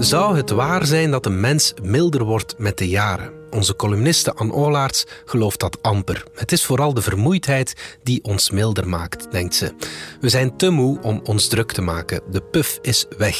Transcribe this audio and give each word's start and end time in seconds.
Zou 0.00 0.36
het 0.36 0.50
waar 0.50 0.86
zijn 0.86 1.10
dat 1.10 1.26
een 1.26 1.40
mens 1.40 1.74
milder 1.82 2.24
wordt 2.24 2.54
met 2.58 2.78
de 2.78 2.88
jaren? 2.88 3.32
Onze 3.50 3.76
columniste 3.76 4.34
Anne 4.34 4.52
Olaerts 4.52 5.06
gelooft 5.24 5.60
dat 5.60 5.82
amper. 5.82 6.24
Het 6.34 6.52
is 6.52 6.64
vooral 6.64 6.94
de 6.94 7.02
vermoeidheid 7.02 7.98
die 8.02 8.24
ons 8.24 8.50
milder 8.50 8.88
maakt, 8.88 9.30
denkt 9.30 9.54
ze. 9.54 9.72
We 10.20 10.28
zijn 10.28 10.56
te 10.56 10.70
moe 10.70 10.98
om 11.02 11.20
ons 11.24 11.48
druk 11.48 11.72
te 11.72 11.82
maken. 11.82 12.20
De 12.30 12.40
puf 12.40 12.78
is 12.82 13.06
weg. 13.18 13.36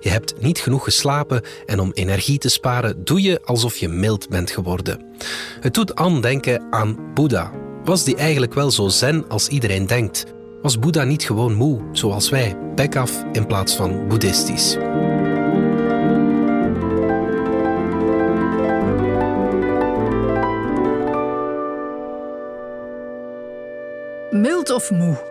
Je 0.00 0.08
hebt 0.08 0.40
niet 0.40 0.60
genoeg 0.60 0.84
geslapen 0.84 1.42
en 1.66 1.80
om 1.80 1.92
energie 1.92 2.38
te 2.38 2.48
sparen 2.48 3.04
doe 3.04 3.22
je 3.22 3.40
alsof 3.44 3.76
je 3.76 3.88
mild 3.88 4.28
bent 4.28 4.50
geworden. 4.50 5.04
Het 5.60 5.74
doet 5.74 5.94
Anne 5.94 6.20
denken 6.20 6.62
aan 6.70 7.12
Boeddha. 7.14 7.52
Was 7.84 8.04
die 8.04 8.16
eigenlijk 8.16 8.54
wel 8.54 8.70
zo 8.70 8.88
zen 8.88 9.28
als 9.28 9.48
iedereen 9.48 9.86
denkt? 9.86 10.24
Was 10.62 10.78
Boeddha 10.78 11.04
niet 11.04 11.22
gewoon 11.22 11.54
moe, 11.54 11.80
zoals 11.92 12.30
wij, 12.30 12.56
bek 12.74 12.96
af 12.96 13.24
in 13.32 13.46
plaats 13.46 13.76
van 13.76 14.08
boeddhistisch? 14.08 14.76
Of 24.70 24.90
moe? 24.90 25.30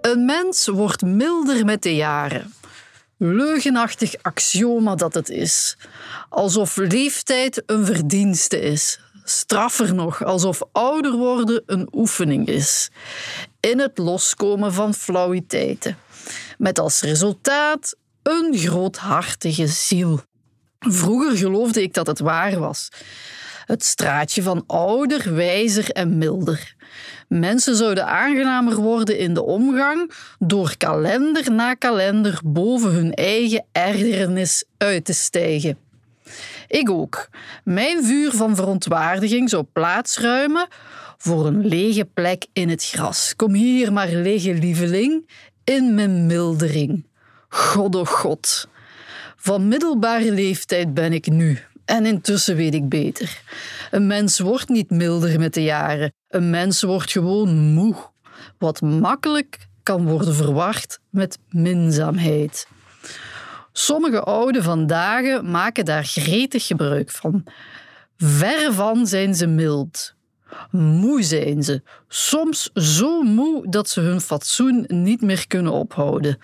Een 0.00 0.24
mens 0.24 0.66
wordt 0.66 1.02
milder 1.02 1.64
met 1.64 1.82
de 1.82 1.94
jaren. 1.94 2.54
Leugenachtig 3.16 4.14
axioma 4.22 4.94
dat 4.94 5.14
het 5.14 5.28
is. 5.28 5.76
Alsof 6.28 6.76
leeftijd 6.76 7.62
een 7.66 7.84
verdienste 7.84 8.60
is. 8.60 9.00
Straffer 9.24 9.94
nog, 9.94 10.24
alsof 10.24 10.62
ouder 10.72 11.12
worden 11.12 11.62
een 11.66 11.88
oefening 11.92 12.46
is. 12.46 12.90
In 13.60 13.78
het 13.78 13.98
loskomen 13.98 14.72
van 14.72 14.94
flauwiteiten. 14.94 15.96
Met 16.58 16.78
als 16.78 17.00
resultaat 17.00 17.96
een 18.22 18.58
groothartige 18.58 19.66
ziel. 19.66 20.20
Vroeger 20.78 21.36
geloofde 21.36 21.82
ik 21.82 21.94
dat 21.94 22.06
het 22.06 22.18
waar 22.18 22.58
was. 22.58 22.88
Het 23.72 23.84
straatje 23.84 24.42
van 24.42 24.64
ouder, 24.66 25.34
wijzer 25.34 25.90
en 25.90 26.18
milder. 26.18 26.74
Mensen 27.28 27.76
zouden 27.76 28.06
aangenamer 28.06 28.76
worden 28.76 29.18
in 29.18 29.34
de 29.34 29.42
omgang 29.42 30.12
door 30.38 30.76
kalender 30.76 31.52
na 31.52 31.74
kalender 31.74 32.40
boven 32.44 32.90
hun 32.90 33.14
eigen 33.14 33.64
ergernis 33.72 34.64
uit 34.76 35.04
te 35.04 35.12
stijgen. 35.12 35.78
Ik 36.68 36.90
ook. 36.90 37.28
Mijn 37.64 38.04
vuur 38.04 38.32
van 38.32 38.56
verontwaardiging 38.56 39.50
zou 39.50 39.64
plaatsruimen 39.72 40.68
voor 41.16 41.46
een 41.46 41.66
lege 41.66 42.04
plek 42.04 42.46
in 42.52 42.68
het 42.68 42.84
gras. 42.84 43.36
Kom 43.36 43.54
hier 43.54 43.92
maar 43.92 44.08
liggen, 44.08 44.58
lieveling, 44.58 45.28
in 45.64 45.94
mijn 45.94 46.26
mildering. 46.26 47.06
God 47.48 47.94
oh 47.94 48.06
God. 48.06 48.68
Van 49.36 49.68
middelbare 49.68 50.32
leeftijd 50.32 50.94
ben 50.94 51.12
ik 51.12 51.26
nu. 51.30 51.58
En 51.84 52.06
intussen 52.06 52.56
weet 52.56 52.74
ik 52.74 52.88
beter. 52.88 53.42
Een 53.90 54.06
mens 54.06 54.38
wordt 54.38 54.68
niet 54.68 54.90
milder 54.90 55.38
met 55.38 55.54
de 55.54 55.62
jaren. 55.62 56.12
Een 56.28 56.50
mens 56.50 56.82
wordt 56.82 57.10
gewoon 57.10 57.56
moe. 57.56 57.94
Wat 58.58 58.80
makkelijk 58.80 59.66
kan 59.82 60.06
worden 60.06 60.34
verwacht 60.34 61.00
met 61.10 61.38
minzaamheid. 61.48 62.66
Sommige 63.72 64.20
ouden 64.20 64.62
vandaag 64.62 65.42
maken 65.42 65.84
daar 65.84 66.04
gretig 66.04 66.66
gebruik 66.66 67.10
van. 67.10 67.44
Ver 68.16 68.72
van 68.72 69.06
zijn 69.06 69.34
ze 69.34 69.46
mild. 69.46 70.14
Moe 70.70 71.22
zijn 71.22 71.62
ze, 71.62 71.82
soms 72.08 72.70
zo 72.74 73.22
moe 73.22 73.68
dat 73.68 73.88
ze 73.88 74.00
hun 74.00 74.20
fatsoen 74.20 74.84
niet 74.88 75.20
meer 75.20 75.46
kunnen 75.46 75.72
ophouden. 75.72 76.38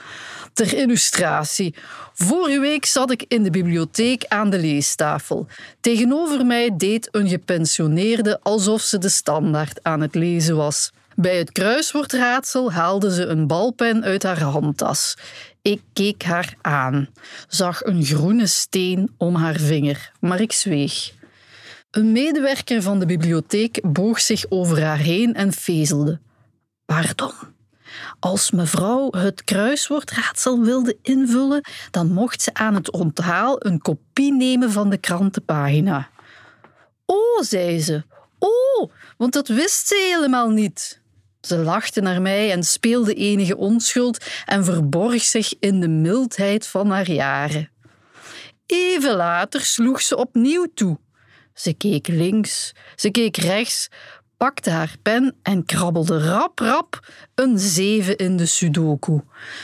Ter 0.52 0.74
illustratie, 0.74 1.74
vorige 2.14 2.60
week 2.60 2.84
zat 2.84 3.10
ik 3.10 3.24
in 3.28 3.42
de 3.42 3.50
bibliotheek 3.50 4.24
aan 4.28 4.50
de 4.50 4.58
leestafel. 4.58 5.46
Tegenover 5.80 6.46
mij 6.46 6.76
deed 6.76 7.08
een 7.10 7.28
gepensioneerde 7.28 8.40
alsof 8.42 8.80
ze 8.80 8.98
de 8.98 9.08
standaard 9.08 9.82
aan 9.82 10.00
het 10.00 10.14
lezen 10.14 10.56
was. 10.56 10.92
Bij 11.20 11.36
het 11.38 11.52
kruiswoordraadsel 11.52 12.72
haalde 12.72 13.12
ze 13.14 13.26
een 13.26 13.46
balpen 13.46 14.04
uit 14.04 14.22
haar 14.22 14.40
handtas. 14.40 15.16
Ik 15.62 15.80
keek 15.92 16.22
haar 16.22 16.54
aan, 16.60 17.08
zag 17.48 17.84
een 17.84 18.04
groene 18.04 18.46
steen 18.46 19.14
om 19.16 19.34
haar 19.34 19.56
vinger, 19.56 20.12
maar 20.20 20.40
ik 20.40 20.52
zweeg. 20.52 21.12
Een 21.90 22.12
medewerker 22.12 22.82
van 22.82 22.98
de 22.98 23.06
bibliotheek 23.06 23.80
boog 23.92 24.20
zich 24.20 24.44
over 24.48 24.82
haar 24.82 24.98
heen 24.98 25.34
en 25.34 25.52
vezelde. 25.52 26.20
Pardon. 26.84 27.32
Als 28.20 28.50
mevrouw 28.50 29.10
het 29.10 29.44
kruiswoordraadsel 29.44 30.60
wilde 30.60 30.98
invullen, 31.02 31.64
dan 31.90 32.12
mocht 32.12 32.42
ze 32.42 32.54
aan 32.54 32.74
het 32.74 32.90
onthaal 32.90 33.66
een 33.66 33.78
kopie 33.78 34.32
nemen 34.32 34.72
van 34.72 34.90
de 34.90 34.98
krantenpagina. 34.98 36.08
Oh, 37.06 37.40
zei 37.40 37.80
ze. 37.80 38.02
Oh, 38.38 38.90
want 39.16 39.32
dat 39.32 39.48
wist 39.48 39.88
ze 39.88 40.10
helemaal 40.14 40.48
niet. 40.48 41.00
Ze 41.40 41.56
lachte 41.56 42.00
naar 42.00 42.22
mij 42.22 42.52
en 42.52 42.62
speelde 42.62 43.14
enige 43.14 43.56
onschuld 43.56 44.24
en 44.44 44.64
verborg 44.64 45.22
zich 45.22 45.54
in 45.60 45.80
de 45.80 45.88
mildheid 45.88 46.66
van 46.66 46.90
haar 46.90 47.10
jaren. 47.10 47.70
Even 48.66 49.16
later 49.16 49.60
sloeg 49.60 50.02
ze 50.02 50.16
opnieuw 50.16 50.66
toe. 50.74 50.98
Ze 51.58 51.72
keek 51.72 52.06
links, 52.06 52.72
ze 52.96 53.10
keek 53.10 53.36
rechts, 53.36 53.88
pakte 54.36 54.70
haar 54.70 54.96
pen 55.02 55.36
en 55.42 55.64
krabbelde 55.64 56.18
rap 56.18 56.58
rap 56.58 57.08
een 57.34 57.58
zeven 57.58 58.16
in 58.16 58.36
de 58.36 58.46
sudoku. 58.46 59.20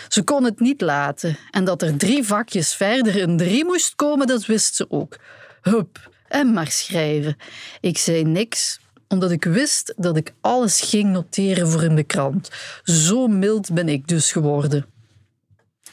Ze 0.08 0.22
kon 0.22 0.44
het 0.44 0.60
niet 0.60 0.80
laten 0.80 1.36
en 1.50 1.64
dat 1.64 1.82
er 1.82 1.96
drie 1.96 2.24
vakjes 2.24 2.74
verder 2.74 3.22
een 3.22 3.36
drie 3.36 3.64
moest 3.64 3.94
komen, 3.94 4.26
dat 4.26 4.46
wist 4.46 4.74
ze 4.74 4.86
ook. 4.88 5.16
Hup, 5.62 6.10
en 6.28 6.52
maar 6.52 6.70
schrijven. 6.70 7.36
Ik 7.80 7.98
zei 7.98 8.24
niks, 8.24 8.80
omdat 9.08 9.30
ik 9.30 9.44
wist 9.44 9.94
dat 9.96 10.16
ik 10.16 10.32
alles 10.40 10.80
ging 10.80 11.10
noteren 11.12 11.68
voor 11.68 11.82
in 11.82 11.96
de 11.96 12.04
krant. 12.04 12.50
Zo 12.82 13.26
mild 13.26 13.72
ben 13.72 13.88
ik 13.88 14.08
dus 14.08 14.32
geworden. 14.32 14.93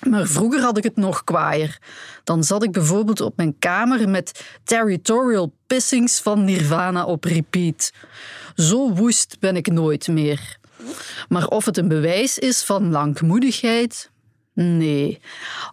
Maar 0.09 0.27
vroeger 0.27 0.61
had 0.61 0.77
ik 0.77 0.83
het 0.83 0.95
nog 0.95 1.23
kwaaier. 1.23 1.77
Dan 2.23 2.43
zat 2.43 2.63
ik 2.63 2.71
bijvoorbeeld 2.71 3.21
op 3.21 3.37
mijn 3.37 3.55
kamer 3.59 4.09
met 4.09 4.45
Territorial 4.63 5.53
Pissings 5.67 6.19
van 6.19 6.43
Nirvana 6.43 7.05
op 7.05 7.23
repeat. 7.23 7.93
Zo 8.55 8.93
woest 8.93 9.39
ben 9.39 9.55
ik 9.55 9.71
nooit 9.71 10.07
meer. 10.07 10.59
Maar 11.29 11.47
of 11.47 11.65
het 11.65 11.77
een 11.77 11.87
bewijs 11.87 12.39
is 12.39 12.63
van 12.63 12.91
langmoedigheid, 12.91 14.10
Nee, 14.53 15.19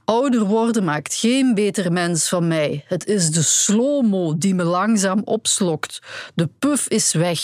ouder 0.04 0.44
worden 0.44 0.84
maakt 0.84 1.14
geen 1.14 1.54
beter 1.54 1.92
mens 1.92 2.28
van 2.28 2.48
mij. 2.48 2.84
Het 2.86 3.06
is 3.06 3.30
de 3.30 3.42
slow-mo 3.42 4.38
die 4.38 4.54
me 4.54 4.64
langzaam 4.64 5.22
opslokt. 5.24 6.02
De 6.34 6.48
puf 6.58 6.88
is 6.88 7.12
weg. 7.12 7.40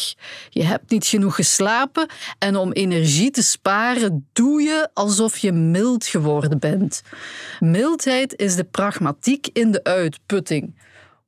Je 0.51 0.63
hebt 0.63 0.91
niet 0.91 1.07
genoeg 1.07 1.35
geslapen 1.35 2.09
en 2.39 2.57
om 2.57 2.73
energie 2.73 3.31
te 3.31 3.43
sparen 3.43 4.29
doe 4.33 4.63
je 4.63 4.89
alsof 4.93 5.39
je 5.39 5.53
mild 5.53 6.07
geworden 6.07 6.59
bent. 6.59 7.03
Mildheid 7.61 8.37
is 8.37 8.57
de 8.57 8.65
pragmatiek 8.65 9.49
in 9.53 9.71
de 9.71 9.85
uitputting. 9.85 10.75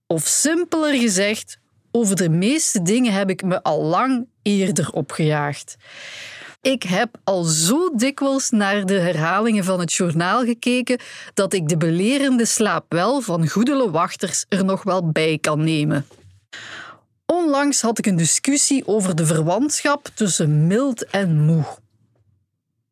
Of 0.06 0.26
simpeler 0.26 0.94
gezegd, 0.94 1.58
over 1.90 2.16
de 2.16 2.28
meeste 2.28 2.82
dingen 2.82 3.12
heb 3.12 3.30
ik 3.30 3.42
me 3.42 3.62
al 3.62 3.82
lang 3.82 4.26
eerder 4.42 4.92
opgejaagd. 4.92 5.76
Ik 6.66 6.82
heb 6.82 7.16
al 7.24 7.44
zo 7.44 7.90
dikwijls 7.96 8.50
naar 8.50 8.86
de 8.86 8.98
herhalingen 8.98 9.64
van 9.64 9.80
het 9.80 9.92
journaal 9.92 10.44
gekeken 10.44 10.98
dat 11.34 11.52
ik 11.52 11.68
de 11.68 11.76
belerende 11.76 12.44
slaapwel 12.44 13.20
van 13.20 13.48
goedele 13.48 13.90
wachters 13.90 14.44
er 14.48 14.64
nog 14.64 14.82
wel 14.82 15.10
bij 15.10 15.38
kan 15.38 15.64
nemen. 15.64 16.06
Onlangs 17.26 17.80
had 17.80 17.98
ik 17.98 18.06
een 18.06 18.16
discussie 18.16 18.86
over 18.86 19.14
de 19.14 19.26
verwantschap 19.26 20.08
tussen 20.14 20.66
mild 20.66 21.06
en 21.06 21.44
moe. 21.44 21.64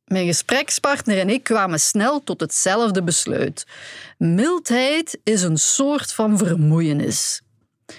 Mijn 0.05 0.27
gesprekspartner 0.27 1.19
en 1.19 1.29
ik 1.29 1.43
kwamen 1.43 1.81
snel 1.81 2.25
tot 2.25 2.41
hetzelfde 2.41 3.03
besluit. 3.03 3.67
Mildheid 4.19 5.19
is 5.25 5.43
een 5.43 5.59
soort 5.59 6.13
van 6.13 6.39
vermoeienis. 6.39 7.43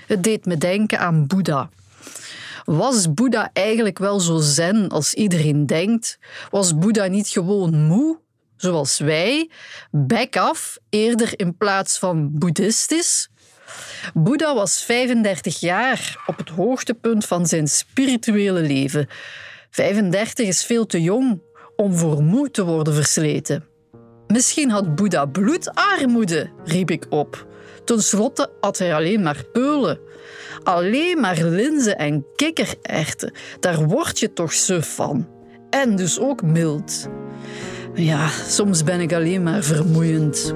Het 0.08 0.24
deed 0.24 0.46
me 0.46 0.58
denken 0.58 1.00
aan 1.00 1.28
Boeddha. 1.28 1.70
Was 2.66 3.14
Boeddha 3.14 3.50
eigenlijk 3.54 3.98
wel 3.98 4.20
zo 4.20 4.38
zen 4.38 4.90
als 4.90 5.14
iedereen 5.14 5.66
denkt? 5.66 6.20
Was 6.50 6.78
Boeddha 6.78 7.06
niet 7.06 7.28
gewoon 7.28 7.84
moe, 7.84 8.20
zoals 8.56 8.98
wij, 8.98 9.50
back 9.92 10.38
af, 10.38 10.78
eerder 10.90 11.40
in 11.40 11.58
plaats 11.58 11.98
van 12.00 12.30
boeddhistisch? 12.32 13.30
Boeddha 14.14 14.56
was 14.56 14.84
35 14.84 15.60
jaar 15.60 16.24
op 16.26 16.38
het 16.38 16.50
hoogtepunt 16.50 17.26
van 17.26 17.48
zijn 17.48 17.68
spirituele 17.68 18.62
leven. 18.62 19.08
35 19.70 20.48
is 20.48 20.66
veel 20.66 20.86
te 20.86 21.02
jong 21.02 21.42
om 21.76 21.94
voor 21.94 22.24
moe 22.24 22.52
te 22.52 22.66
worden 22.66 22.94
versleten. 22.94 23.66
Misschien 24.28 24.70
had 24.70 24.96
Boeddha 24.96 25.26
bloedarmoede, 25.26 26.50
riep 26.64 26.92
ik 26.92 27.06
op. 27.10 27.48
Ten 27.86 28.02
slotte 28.02 28.50
at 28.60 28.78
hij 28.78 28.96
alleen 28.96 29.22
maar 29.22 29.44
peulen. 29.52 30.00
Alleen 30.64 31.20
maar 31.20 31.44
linzen 31.44 31.98
en 31.98 32.26
kikkererwten, 32.36 33.34
daar 33.60 33.86
word 33.86 34.20
je 34.20 34.34
toch 34.34 34.54
suf 34.54 34.96
van. 34.96 35.28
En 35.70 35.96
dus 35.96 36.20
ook 36.20 36.42
mild. 36.42 37.08
Ja, 37.94 38.30
soms 38.30 38.84
ben 38.84 39.00
ik 39.00 39.14
alleen 39.14 39.44
maar 39.44 39.64
vermoeiend. 39.64 40.54